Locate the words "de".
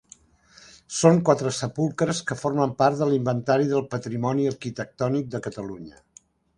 3.05-3.11, 5.37-5.47